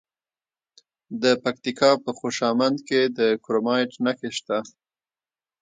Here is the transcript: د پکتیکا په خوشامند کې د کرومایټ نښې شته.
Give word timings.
د 1.21 1.23
پکتیکا 1.43 1.91
په 2.03 2.09
خوشامند 2.19 2.77
کې 2.87 2.99
د 3.17 3.19
کرومایټ 3.43 3.91
نښې 4.05 4.31
شته. 4.37 4.57